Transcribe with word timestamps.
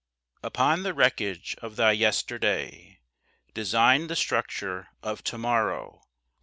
UPON 0.41 0.81
the 0.81 0.95
wreckage 0.95 1.55
of 1.61 1.75
thy 1.75 1.91
yesterday 1.91 3.01
Design 3.53 4.07
the 4.07 4.15
structure 4.15 4.87
of 5.03 5.23
tomorrow. 5.23 6.01